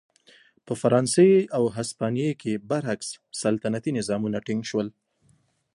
[0.65, 3.09] په فرانسې او هسپانیې کې برعکس
[3.41, 4.87] سلطنتي نظامونه ټینګ شول.